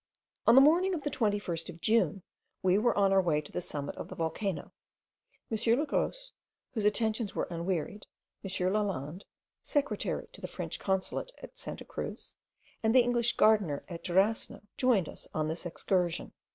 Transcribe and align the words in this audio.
On 0.47 0.55
the 0.55 0.61
morning 0.61 0.95
of 0.95 1.03
the 1.03 1.11
21st 1.11 1.69
of 1.69 1.79
June, 1.79 2.23
we 2.63 2.79
were 2.79 2.97
on 2.97 3.13
our 3.13 3.21
way 3.21 3.39
to 3.39 3.51
the 3.51 3.61
summit 3.61 3.95
of 3.97 4.07
the 4.07 4.15
volcano. 4.15 4.71
M. 5.51 5.79
Le 5.79 5.85
Gros, 5.85 6.31
whose 6.71 6.85
attentions 6.85 7.35
were 7.35 7.45
unwearied, 7.51 8.07
M. 8.43 8.49
Lalande, 8.73 9.25
secretary 9.61 10.27
to 10.31 10.41
the 10.41 10.47
French 10.47 10.79
Consulate 10.79 11.33
at 11.43 11.55
Santa 11.55 11.85
Cruz, 11.85 12.33
and 12.81 12.95
the 12.95 13.03
English 13.03 13.35
gardener 13.37 13.83
at 13.87 14.03
Durasno, 14.03 14.61
joined 14.75 15.07
us 15.07 15.27
on 15.35 15.47
this 15.49 15.67
excursion. 15.67 16.33